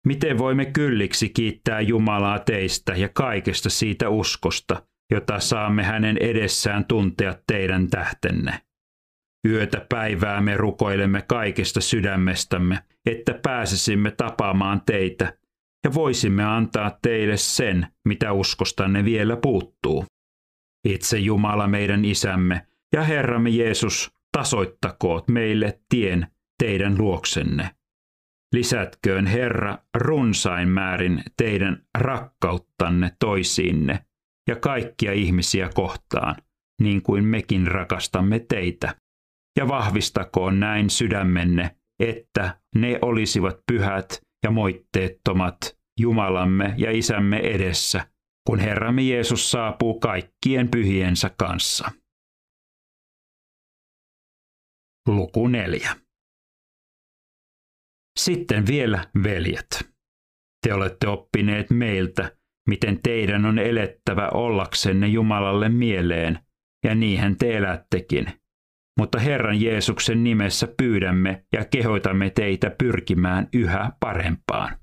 Miten 0.07 0.39
voimme 0.39 0.65
kylliksi 0.65 1.29
kiittää 1.29 1.81
Jumalaa 1.81 2.39
teistä 2.39 2.97
ja 2.97 3.09
kaikesta 3.09 3.71
siitä 3.71 4.09
uskosta, 4.09 4.87
jota 5.11 5.41
saamme 5.41 5.83
hänen 5.83 6.17
edessään 6.21 6.85
tuntea 6.85 7.39
teidän 7.47 7.89
tähtenne? 7.89 8.61
Yötä 9.47 9.87
päivää 9.89 10.41
me 10.41 10.57
rukoilemme 10.57 11.23
kaikesta 11.23 11.81
sydämestämme, 11.81 12.79
että 13.07 13.41
pääsisimme 13.43 14.11
tapaamaan 14.11 14.83
teitä 14.87 15.33
ja 15.85 15.95
voisimme 15.95 16.45
antaa 16.45 16.99
teille 17.03 17.37
sen, 17.37 17.87
mitä 18.05 18.33
uskostanne 18.33 19.05
vielä 19.05 19.37
puuttuu. 19.37 20.05
Itse 20.89 21.19
Jumala 21.19 21.67
meidän 21.67 22.05
isämme 22.05 22.67
ja 22.93 23.03
Herramme 23.03 23.51
Jeesus 23.51 24.11
tasoittakoot 24.33 25.29
meille 25.29 25.81
tien 25.89 26.27
teidän 26.59 26.99
luoksenne. 26.99 27.71
Lisätköön 28.55 29.27
Herra 29.27 29.79
runsain 29.97 30.69
määrin 30.69 31.23
teidän 31.37 31.83
rakkauttanne 31.99 33.13
toisiinne 33.19 34.05
ja 34.49 34.57
kaikkia 34.57 35.13
ihmisiä 35.13 35.71
kohtaan, 35.75 36.37
niin 36.81 37.03
kuin 37.03 37.25
mekin 37.25 37.67
rakastamme 37.67 38.39
teitä. 38.39 38.95
Ja 39.57 39.69
vahvistakoon 39.69 40.61
näin 40.61 40.91
sydämenne, 40.91 41.77
että 42.01 42.61
ne 42.75 42.99
olisivat 43.03 43.57
pyhät 43.73 44.21
ja 44.45 44.51
moitteettomat 44.51 45.57
Jumalamme 46.01 46.75
ja 46.77 46.91
Isämme 46.91 47.39
edessä, 47.39 48.11
kun 48.47 48.59
Herramme 48.59 49.03
Jeesus 49.03 49.51
saapuu 49.51 50.01
kaikkien 50.01 50.69
pyhiensä 50.69 51.31
kanssa. 51.39 51.91
Luku 55.09 55.49
4. 55.49 55.97
Sitten 58.19 58.67
vielä, 58.67 59.11
veljet. 59.23 59.91
Te 60.67 60.75
olette 60.75 61.09
oppineet 61.09 61.71
meiltä, 61.71 62.37
miten 62.69 63.03
teidän 63.03 63.45
on 63.45 63.59
elettävä 63.59 64.29
ollaksenne 64.29 65.07
Jumalalle 65.07 65.69
mieleen, 65.69 66.39
ja 66.85 66.95
niihin 66.95 67.39
te 67.39 67.57
elättekin. 67.57 68.27
Mutta 68.99 69.19
Herran 69.19 69.61
Jeesuksen 69.61 70.25
nimessä 70.25 70.69
pyydämme 70.79 71.45
ja 71.53 71.65
kehoitamme 71.65 72.31
teitä 72.31 72.71
pyrkimään 72.71 73.49
yhä 73.55 73.93
parempaan. 74.01 74.79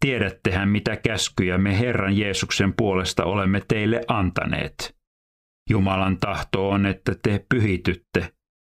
Tiedättehän, 0.00 0.68
mitä 0.68 0.96
käskyjä 0.96 1.58
me 1.58 1.78
Herran 1.78 2.16
Jeesuksen 2.16 2.74
puolesta 2.76 3.24
olemme 3.24 3.62
teille 3.68 4.00
antaneet. 4.08 4.96
Jumalan 5.70 6.18
tahto 6.18 6.68
on, 6.68 6.86
että 6.86 7.14
te 7.22 7.46
pyhitytte, 7.48 8.32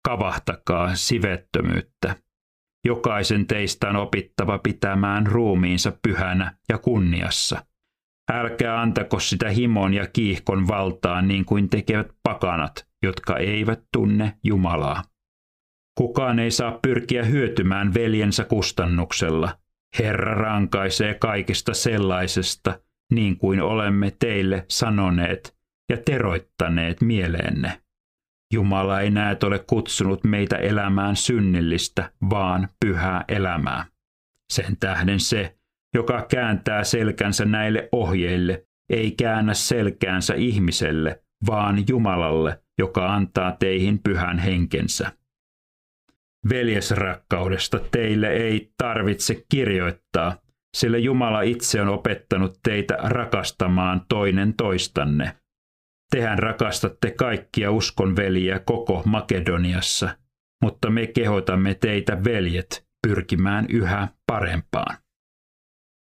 kavahtakaa 0.09 0.95
sivettömyyttä. 0.95 2.17
Jokaisen 2.87 3.47
teistä 3.47 3.89
on 3.89 3.97
opittava 3.97 4.59
pitämään 4.59 5.27
ruumiinsa 5.27 5.93
pyhänä 6.03 6.59
ja 6.69 6.79
kunniassa. 6.79 7.67
Älkää 8.33 8.81
antako 8.81 9.21
sitä 9.21 9.51
himon 9.51 9.95
ja 9.95 10.07
kiihkon 10.07 10.69
valtaa 10.69 11.23
niin 11.23 11.45
kuin 11.45 11.69
tekevät 11.69 12.09
pakanat, 12.23 12.89
jotka 13.03 13.37
eivät 13.37 13.81
tunne 13.93 14.39
Jumalaa. 14.45 15.03
Kukaan 15.99 16.39
ei 16.39 16.51
saa 16.51 16.79
pyrkiä 16.83 17.25
hyötymään 17.25 17.95
veljensä 17.95 18.45
kustannuksella. 18.45 19.59
Herra 19.99 20.35
rankaisee 20.35 21.15
kaikesta 21.15 21.75
sellaisesta, 21.75 22.81
niin 23.13 23.39
kuin 23.39 23.63
olemme 23.63 24.13
teille 24.19 24.65
sanoneet 24.69 25.57
ja 25.91 25.97
teroittaneet 25.97 27.01
mieleenne. 27.01 27.83
Jumala 28.55 29.01
ei 29.01 29.11
näet 29.11 29.45
ole 29.45 29.59
kutsunut 29.59 30.25
meitä 30.25 30.57
elämään 30.57 31.17
synnillistä, 31.17 32.13
vaan 32.31 32.69
pyhää 32.81 33.25
elämää. 33.29 33.85
Sen 34.53 34.77
tähden 34.77 35.21
se, 35.21 35.58
joka 35.95 36.27
kääntää 36.31 36.85
selkänsä 36.85 37.45
näille 37.45 37.89
ohjeille, 37.93 38.65
ei 38.91 39.11
käännä 39.11 39.55
selkäänsä 39.55 40.35
ihmiselle, 40.35 41.23
vaan 41.47 41.85
Jumalalle, 41.89 42.63
joka 42.79 43.15
antaa 43.15 43.53
teihin 43.53 43.99
pyhän 44.03 44.39
henkensä. 44.39 45.13
Veljesrakkaudesta 46.49 47.81
teille 47.91 48.29
ei 48.29 48.73
tarvitse 48.79 49.45
kirjoittaa, 49.49 50.37
sillä 50.77 50.99
Jumala 50.99 51.43
itse 51.43 51.81
on 51.81 51.89
opettanut 51.89 52.59
teitä 52.63 52.97
rakastamaan 53.03 54.03
toinen 54.09 54.55
toistanne. 54.55 55.37
Tehän 56.11 56.39
rakastatte 56.39 57.11
kaikkia 57.11 57.71
uskonveliä 57.71 58.59
koko 58.59 59.03
Makedoniassa, 59.07 60.17
mutta 60.63 60.91
me 60.91 61.07
kehotamme 61.07 61.75
teitä 61.75 62.25
veljet 62.25 62.87
pyrkimään 63.07 63.67
yhä 63.69 64.09
parempaan. 64.27 64.97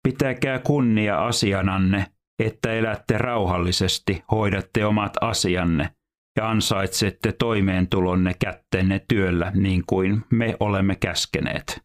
Pitäkää 0.05 0.59
kunnia 0.59 1.25
asiananne, 1.25 2.05
että 2.39 2.73
elätte 2.73 3.17
rauhallisesti, 3.17 4.23
hoidatte 4.31 4.85
omat 4.85 5.13
asianne 5.21 5.89
ja 6.37 6.49
ansaitsette 6.49 7.31
toimeentulonne 7.31 8.33
kättenne 8.33 9.05
työllä 9.07 9.51
niin 9.55 9.83
kuin 9.87 10.21
me 10.31 10.57
olemme 10.59 10.95
käskeneet. 10.95 11.83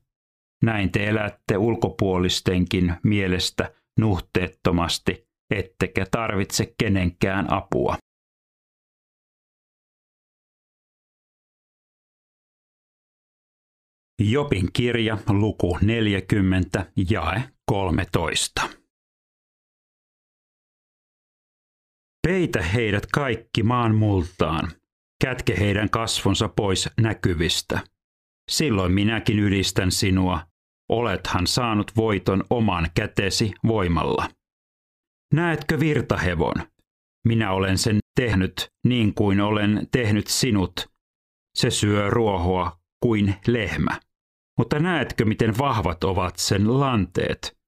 Näin 0.62 0.92
te 0.92 1.08
elätte 1.08 1.56
ulkopuolistenkin 1.56 2.94
mielestä 3.02 3.72
nuhteettomasti, 3.98 5.28
ettekä 5.54 6.06
tarvitse 6.10 6.74
kenenkään 6.78 7.52
apua. 7.52 7.96
Jopin 14.22 14.68
kirja, 14.72 15.18
luku 15.28 15.78
40, 15.82 16.86
jae 17.10 17.42
13. 17.70 18.68
Peitä 22.28 22.62
heidät 22.62 23.06
kaikki 23.06 23.62
maan 23.62 23.94
multaan, 23.94 24.72
kätke 25.24 25.58
heidän 25.58 25.90
kasvonsa 25.90 26.48
pois 26.48 26.88
näkyvistä. 27.00 27.80
Silloin 28.50 28.92
minäkin 28.92 29.38
ylistän 29.38 29.92
sinua, 29.92 30.46
olethan 30.88 31.46
saanut 31.46 31.92
voiton 31.96 32.44
oman 32.50 32.90
kätesi 32.94 33.52
voimalla. 33.66 34.28
Näetkö 35.34 35.80
virtahevon? 35.80 36.54
Minä 37.26 37.52
olen 37.52 37.78
sen 37.78 37.98
tehnyt 38.20 38.68
niin 38.86 39.14
kuin 39.14 39.40
olen 39.40 39.88
tehnyt 39.92 40.26
sinut. 40.26 40.88
Se 41.58 41.70
syö 41.70 42.10
ruohoa 42.10 42.78
kuin 43.02 43.34
lehmä. 43.46 44.00
Mutta 44.58 44.78
näetkö, 44.78 45.24
miten 45.24 45.58
vahvat 45.58 46.04
ovat 46.04 46.36
sen 46.36 46.80
lanteet? 46.80 47.59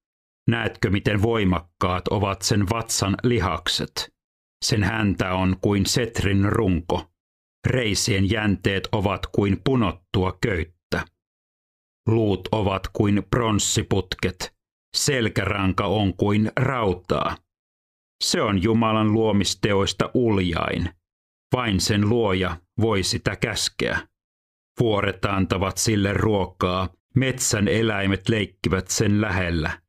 Näetkö, 0.48 0.90
miten 0.90 1.22
voimakkaat 1.22 2.08
ovat 2.08 2.42
sen 2.42 2.70
vatsan 2.70 3.16
lihakset? 3.22 4.12
Sen 4.64 4.82
häntä 4.84 5.34
on 5.34 5.56
kuin 5.60 5.86
setrin 5.86 6.44
runko. 6.44 7.10
Reisien 7.66 8.30
jänteet 8.30 8.88
ovat 8.92 9.26
kuin 9.26 9.60
punottua 9.64 10.38
köyttä. 10.40 11.04
Luut 12.08 12.48
ovat 12.52 12.88
kuin 12.92 13.22
pronssiputket. 13.30 14.54
Selkäranka 14.96 15.86
on 15.86 16.16
kuin 16.16 16.52
rautaa. 16.56 17.36
Se 18.24 18.42
on 18.42 18.62
Jumalan 18.62 19.12
luomisteoista 19.12 20.10
uljain. 20.14 20.88
Vain 21.52 21.80
sen 21.80 22.08
luoja 22.08 22.56
voi 22.80 23.02
sitä 23.02 23.36
käskeä. 23.36 24.08
Vuoret 24.80 25.24
antavat 25.24 25.78
sille 25.78 26.12
ruokaa, 26.12 26.88
metsän 27.14 27.68
eläimet 27.68 28.28
leikkivät 28.28 28.88
sen 28.88 29.20
lähellä. 29.20 29.82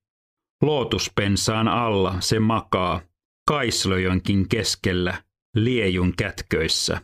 Lootuspensaan 0.63 1.67
alla 1.67 2.21
se 2.21 2.39
makaa, 2.39 3.01
kaislojonkin 3.47 4.49
keskellä, 4.49 5.23
liejun 5.55 6.13
kätköissä. 6.17 7.01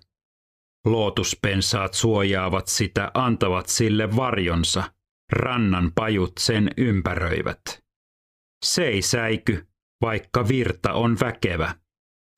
Lootuspensaat 0.86 1.94
suojaavat 1.94 2.68
sitä, 2.68 3.12
antavat 3.14 3.68
sille 3.68 4.16
varjonsa, 4.16 4.84
rannan 5.32 5.92
pajut 5.96 6.32
sen 6.40 6.70
ympäröivät. 6.78 7.62
Se 8.66 8.88
ei 8.88 9.02
säiky, 9.02 9.68
vaikka 10.02 10.48
virta 10.48 10.94
on 10.94 11.18
väkevä. 11.20 11.76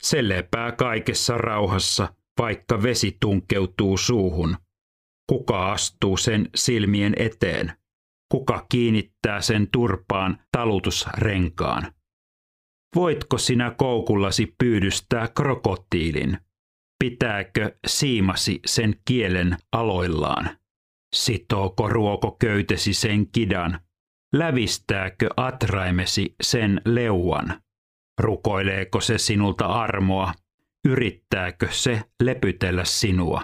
Se 0.03 0.29
lepää 0.29 0.71
kaikessa 0.71 1.37
rauhassa, 1.37 2.13
vaikka 2.39 2.83
vesi 2.83 3.17
tunkeutuu 3.19 3.97
suuhun. 3.97 4.57
Kuka 5.29 5.71
astuu 5.71 6.17
sen 6.17 6.49
silmien 6.55 7.13
eteen? 7.17 7.80
Kuka 8.31 8.65
kiinnittää 8.69 9.41
sen 9.41 9.67
turpaan 9.71 10.37
talutusrenkaan? 10.51 11.93
Voitko 12.95 13.37
sinä 13.37 13.71
koukullasi 13.71 14.55
pyydystää 14.57 15.27
krokotiilin? 15.27 16.37
Pitääkö 17.03 17.77
siimasi 17.87 18.59
sen 18.65 18.95
kielen 19.05 19.57
aloillaan? 19.71 20.49
Sitooko 21.15 21.89
ruokoköytesi 21.89 22.93
sen 22.93 23.27
kidan? 23.27 23.79
Lävistääkö 24.33 25.29
atraimesi 25.37 26.35
sen 26.41 26.81
leuan? 26.85 27.61
Rukoileeko 28.19 29.01
se 29.01 29.17
sinulta 29.17 29.65
armoa? 29.65 30.33
Yrittääkö 30.85 31.67
se 31.71 32.01
lepytellä 32.23 32.85
sinua? 32.85 33.43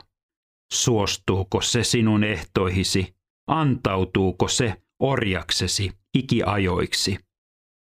Suostuuko 0.73 1.61
se 1.61 1.83
sinun 1.83 2.23
ehtoihisi? 2.23 3.16
Antautuuko 3.47 4.47
se 4.47 4.81
orjaksesi 4.99 5.91
ikiajoiksi? 6.13 7.17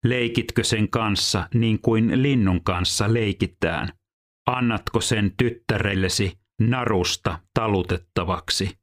Leikitkö 0.04 0.64
sen 0.64 0.90
kanssa 0.90 1.48
niin 1.54 1.80
kuin 1.80 2.22
linnun 2.22 2.64
kanssa 2.64 3.12
leikitään? 3.12 3.88
Annatko 4.46 5.00
sen 5.00 5.32
tyttärellesi 5.36 6.38
narusta 6.60 7.38
talutettavaksi? 7.54 8.78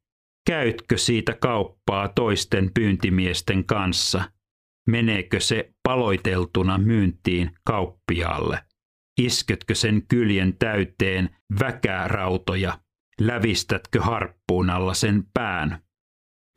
Käytkö 0.47 0.97
siitä 0.97 1.33
kauppaa 1.33 2.07
toisten 2.07 2.71
pyyntimiesten 2.73 3.65
kanssa? 3.65 4.31
Meneekö 4.87 5.39
se 5.39 5.73
paloiteltuna 5.83 6.77
myyntiin 6.77 7.51
kauppiaalle? 7.65 8.63
Isketkö 9.19 9.75
sen 9.75 10.07
kyljen 10.07 10.57
täyteen 10.57 11.37
väkärautoja? 11.59 12.79
Lävistätkö 13.21 14.01
harppuun 14.01 14.69
alla 14.69 14.93
sen 14.93 15.23
pään? 15.33 15.88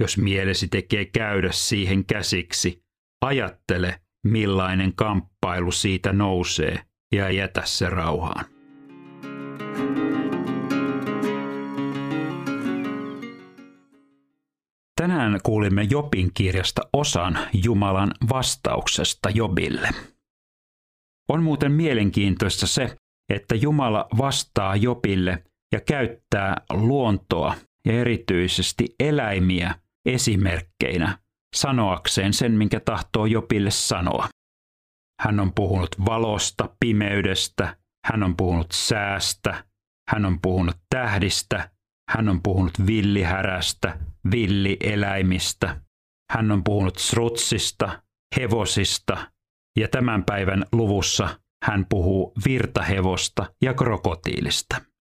Jos 0.02 0.18
mielesi 0.18 0.68
tekee 0.68 1.04
käydä 1.04 1.48
siihen 1.52 2.04
käsiksi, 2.04 2.82
ajattele, 3.24 4.00
millainen 4.26 4.92
kamppailu 4.94 5.72
siitä 5.72 6.12
nousee 6.12 6.78
ja 7.14 7.30
jätä 7.30 7.62
se 7.64 7.90
rauhaan. 7.90 8.44
Tänään 15.00 15.40
kuulimme 15.42 15.86
Jobin 15.90 16.30
kirjasta 16.34 16.82
osan 16.92 17.38
Jumalan 17.64 18.14
vastauksesta 18.30 19.30
Jobille. 19.30 19.88
On 21.28 21.42
muuten 21.42 21.72
mielenkiintoista 21.72 22.66
se, 22.66 22.96
että 23.32 23.54
Jumala 23.54 24.08
vastaa 24.18 24.76
Jobille 24.76 25.44
ja 25.72 25.80
käyttää 25.80 26.56
luontoa 26.72 27.54
ja 27.86 27.92
erityisesti 27.92 28.94
eläimiä 29.00 29.81
esimerkkeinä 30.06 31.18
sanoakseen 31.56 32.32
sen, 32.32 32.52
minkä 32.52 32.80
tahtoo 32.80 33.26
Jopille 33.26 33.70
sanoa. 33.70 34.28
Hän 35.22 35.40
on 35.40 35.52
puhunut 35.54 35.96
valosta, 36.06 36.76
pimeydestä, 36.80 37.76
hän 38.06 38.22
on 38.22 38.36
puhunut 38.36 38.72
säästä, 38.72 39.64
hän 40.10 40.24
on 40.24 40.40
puhunut 40.42 40.76
tähdistä, 40.90 41.70
hän 42.10 42.28
on 42.28 42.42
puhunut 42.42 42.86
villihärästä, 42.86 43.98
villieläimistä, 44.30 45.80
hän 46.32 46.50
on 46.50 46.64
puhunut 46.64 46.98
srutsista, 46.98 48.02
hevosista 48.40 49.30
ja 49.78 49.88
tämän 49.88 50.24
päivän 50.24 50.64
luvussa 50.72 51.40
hän 51.64 51.86
puhuu 51.88 52.32
virtahevosta 52.46 53.54
ja 53.62 53.74
krokotiilista. 53.74 54.91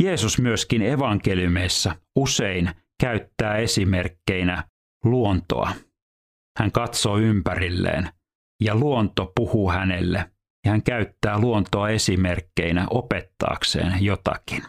Jeesus 0.00 0.38
myöskin 0.38 0.82
evankeliumeissa 0.82 1.96
usein 2.16 2.70
käyttää 3.00 3.56
esimerkkeinä 3.56 4.64
luontoa. 5.04 5.72
Hän 6.58 6.72
katsoo 6.72 7.18
ympärilleen 7.18 8.08
ja 8.62 8.74
luonto 8.74 9.32
puhuu 9.36 9.70
hänelle 9.70 10.30
ja 10.64 10.70
hän 10.70 10.82
käyttää 10.82 11.38
luontoa 11.38 11.88
esimerkkeinä 11.88 12.86
opettaakseen 12.90 14.04
jotakin. 14.04 14.62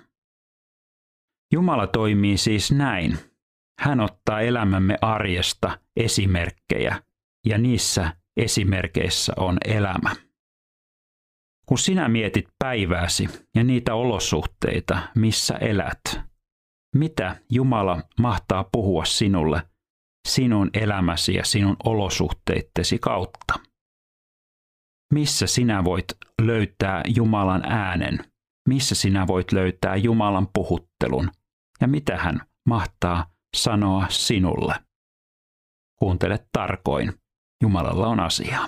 Jumala 1.53 1.87
toimii 1.87 2.37
siis 2.37 2.71
näin. 2.71 3.17
Hän 3.79 3.99
ottaa 3.99 4.41
elämämme 4.41 4.97
arjesta 5.01 5.79
esimerkkejä 5.95 7.03
ja 7.45 7.57
niissä 7.57 8.15
esimerkeissä 8.37 9.33
on 9.37 9.57
elämä. 9.65 10.30
Kun 11.65 11.77
sinä 11.77 12.07
mietit 12.07 12.45
päivääsi 12.59 13.29
ja 13.55 13.63
niitä 13.63 13.95
olosuhteita, 13.95 14.99
missä 15.15 15.55
elät, 15.55 16.01
mitä 16.95 17.35
Jumala 17.49 18.03
mahtaa 18.19 18.69
puhua 18.71 19.05
sinulle 19.05 19.61
sinun 20.27 20.69
elämäsi 20.73 21.33
ja 21.33 21.45
sinun 21.45 21.75
olosuhteittesi 21.83 22.99
kautta? 22.99 23.53
Missä 25.13 25.47
sinä 25.47 25.83
voit 25.83 26.05
löytää 26.41 27.03
Jumalan 27.15 27.63
äänen? 27.65 28.19
Missä 28.69 28.95
sinä 28.95 29.27
voit 29.27 29.51
löytää 29.51 29.95
Jumalan 29.95 30.47
puhuttelun? 30.53 31.31
Ja 31.81 31.87
mitä 31.87 32.17
hän 32.17 32.41
mahtaa 32.67 33.25
sanoa 33.55 34.05
sinulle? 34.09 34.75
Kuuntele 35.99 36.39
tarkoin. 36.51 37.13
Jumalalla 37.63 38.07
on 38.07 38.19
asiaa. 38.19 38.67